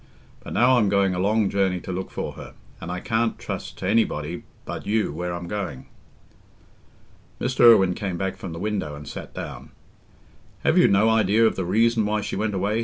[0.39, 3.77] But now I'm going a long journey to look for her, and I can't trust
[3.77, 5.85] t' anybody but you where I'm going."
[7.39, 7.59] Mr.
[7.71, 9.69] Irwine came back from the window and sat down.
[10.63, 12.79] "Have you no idea of the reason why she went away?"